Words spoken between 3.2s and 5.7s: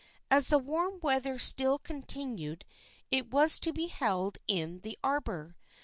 was to be held in the arbor.